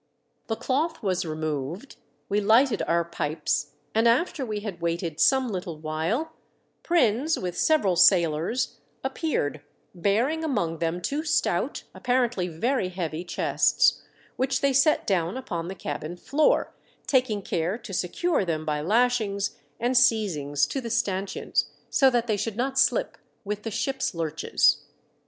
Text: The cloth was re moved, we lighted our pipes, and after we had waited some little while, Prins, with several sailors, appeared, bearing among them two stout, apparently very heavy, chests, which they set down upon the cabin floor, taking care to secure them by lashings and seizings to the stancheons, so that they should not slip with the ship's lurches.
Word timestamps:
The 0.47 0.55
cloth 0.55 1.03
was 1.03 1.25
re 1.27 1.35
moved, 1.37 1.97
we 2.27 2.41
lighted 2.41 2.81
our 2.87 3.03
pipes, 3.05 3.73
and 3.93 4.07
after 4.07 4.43
we 4.43 4.61
had 4.61 4.81
waited 4.81 5.19
some 5.19 5.47
little 5.49 5.77
while, 5.77 6.31
Prins, 6.81 7.37
with 7.37 7.55
several 7.55 7.95
sailors, 7.95 8.79
appeared, 9.03 9.61
bearing 9.93 10.43
among 10.43 10.79
them 10.79 11.01
two 11.03 11.23
stout, 11.23 11.83
apparently 11.93 12.47
very 12.47 12.89
heavy, 12.89 13.23
chests, 13.23 14.01
which 14.37 14.61
they 14.61 14.73
set 14.73 15.05
down 15.05 15.37
upon 15.37 15.67
the 15.67 15.75
cabin 15.75 16.17
floor, 16.17 16.73
taking 17.05 17.43
care 17.43 17.77
to 17.77 17.93
secure 17.93 18.43
them 18.43 18.65
by 18.65 18.81
lashings 18.81 19.55
and 19.79 19.93
seizings 19.95 20.65
to 20.69 20.81
the 20.81 20.89
stancheons, 20.89 21.65
so 21.91 22.09
that 22.09 22.25
they 22.25 22.37
should 22.37 22.57
not 22.57 22.79
slip 22.79 23.19
with 23.45 23.61
the 23.61 23.69
ship's 23.69 24.15
lurches. 24.15 24.81